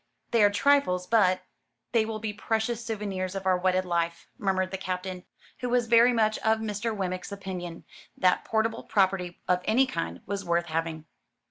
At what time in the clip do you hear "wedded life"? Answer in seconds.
3.55-4.25